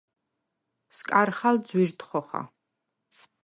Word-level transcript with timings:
სკარხალ 0.95 1.55
ძუ̂ირდ 1.67 1.99
ხოხა. 2.07 2.41